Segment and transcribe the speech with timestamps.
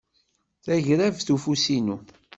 [0.63, 1.97] Tagrabt ufus inu.